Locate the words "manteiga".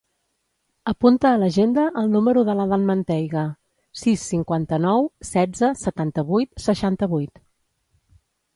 2.87-3.45